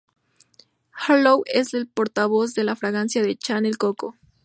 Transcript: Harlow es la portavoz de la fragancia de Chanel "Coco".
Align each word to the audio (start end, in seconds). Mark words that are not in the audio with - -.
Harlow 0.93 1.43
es 1.45 1.73
la 1.73 1.85
portavoz 1.85 2.55
de 2.55 2.63
la 2.63 2.75
fragancia 2.75 3.21
de 3.21 3.35
Chanel 3.35 3.77
"Coco". 3.77 4.17